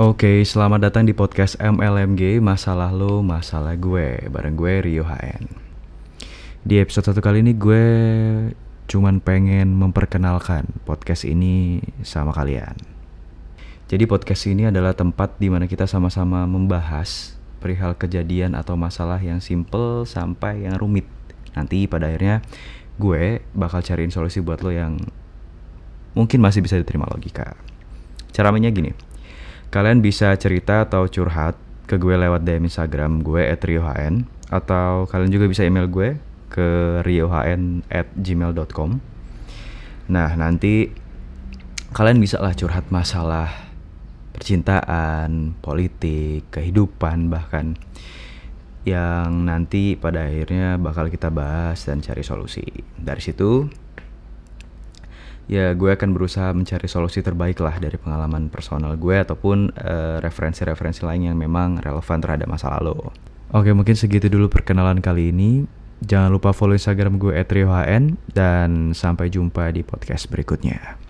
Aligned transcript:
Oke, 0.00 0.40
selamat 0.48 0.88
datang 0.88 1.04
di 1.04 1.12
podcast 1.12 1.60
MLMG 1.60 2.40
Masalah 2.40 2.88
Lo, 2.88 3.20
Masalah 3.20 3.76
Gue 3.76 4.16
Bareng 4.32 4.56
gue 4.56 4.80
Rio 4.80 5.04
HN 5.04 5.44
Di 6.64 6.80
episode 6.80 7.12
satu 7.12 7.20
kali 7.20 7.44
ini 7.44 7.52
gue 7.52 7.84
cuman 8.88 9.20
pengen 9.20 9.76
memperkenalkan 9.76 10.72
podcast 10.88 11.28
ini 11.28 11.84
sama 12.00 12.32
kalian. 12.32 12.80
Jadi 13.92 14.08
podcast 14.08 14.48
ini 14.48 14.72
adalah 14.72 14.96
tempat 14.96 15.36
di 15.36 15.52
mana 15.52 15.68
kita 15.68 15.84
sama-sama 15.84 16.48
membahas 16.48 17.36
perihal 17.60 17.92
kejadian 17.92 18.56
atau 18.56 18.80
masalah 18.80 19.20
yang 19.20 19.44
simple 19.44 20.08
sampai 20.08 20.64
yang 20.64 20.80
rumit. 20.80 21.04
Nanti 21.52 21.84
pada 21.84 22.08
akhirnya 22.08 22.40
gue 22.96 23.44
bakal 23.52 23.84
cariin 23.84 24.08
solusi 24.08 24.40
buat 24.40 24.64
lo 24.64 24.72
yang 24.72 24.96
mungkin 26.16 26.40
masih 26.40 26.64
bisa 26.64 26.80
diterima 26.80 27.04
logika. 27.04 27.52
Cara 28.32 28.48
mainnya 28.48 28.72
gini 28.72 29.09
Kalian 29.70 30.02
bisa 30.02 30.34
cerita 30.34 30.82
atau 30.82 31.06
curhat 31.06 31.54
ke 31.86 31.94
gue 31.98 32.14
lewat 32.14 32.42
DM 32.42 32.66
Instagram 32.66 33.22
gue 33.22 33.46
@riohn 33.54 34.26
atau 34.50 35.06
kalian 35.06 35.30
juga 35.30 35.46
bisa 35.46 35.62
email 35.62 35.86
gue 35.86 36.18
ke 36.50 37.00
riohn 37.06 37.86
at 37.86 38.10
gmail.com 38.18 38.98
Nah 40.10 40.34
nanti 40.34 40.90
kalian 41.94 42.18
bisa 42.18 42.42
lah 42.42 42.50
curhat 42.54 42.90
masalah 42.90 43.70
percintaan, 44.34 45.54
politik, 45.62 46.50
kehidupan 46.50 47.30
bahkan 47.30 47.78
yang 48.82 49.46
nanti 49.46 49.94
pada 49.94 50.26
akhirnya 50.26 50.80
bakal 50.80 51.06
kita 51.06 51.30
bahas 51.30 51.86
dan 51.86 52.02
cari 52.02 52.26
solusi. 52.26 52.64
Dari 52.98 53.22
situ 53.22 53.70
ya 55.50 55.74
gue 55.74 55.90
akan 55.90 56.14
berusaha 56.14 56.54
mencari 56.54 56.86
solusi 56.86 57.26
terbaik 57.26 57.58
lah 57.58 57.74
dari 57.82 57.98
pengalaman 57.98 58.46
personal 58.46 58.94
gue 58.94 59.18
ataupun 59.18 59.74
referensi 60.22 60.62
referensi-referensi 60.62 61.02
lain 61.02 61.26
yang 61.26 61.36
memang 61.36 61.82
relevan 61.82 62.22
terhadap 62.22 62.46
masa 62.46 62.70
lalu. 62.78 62.94
Oke 63.50 63.74
mungkin 63.74 63.98
segitu 63.98 64.30
dulu 64.30 64.46
perkenalan 64.46 65.02
kali 65.02 65.34
ini. 65.34 65.66
Jangan 66.00 66.30
lupa 66.30 66.54
follow 66.54 66.78
Instagram 66.78 67.18
gue 67.18 67.34
@riohn 67.34 68.14
dan 68.30 68.94
sampai 68.94 69.28
jumpa 69.28 69.74
di 69.74 69.82
podcast 69.82 70.30
berikutnya. 70.30 71.09